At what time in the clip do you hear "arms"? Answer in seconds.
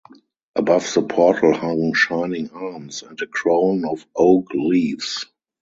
2.49-3.03